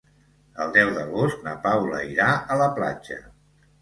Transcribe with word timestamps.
El 0.63 0.71
deu 0.77 0.93
d'agost 0.95 1.45
na 1.49 1.55
Paula 1.67 2.01
irà 2.15 2.31
a 2.55 2.59
la 2.63 2.71
platja. 2.81 3.19